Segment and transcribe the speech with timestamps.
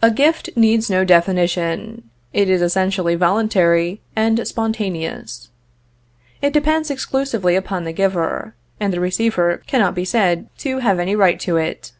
[0.00, 2.08] A gift, needs no definition.
[2.32, 5.48] It is essentially voluntary and spontaneous.
[6.40, 11.16] It depends exclusively upon the giver, and the receiver cannot be said to have any
[11.16, 11.90] right to it.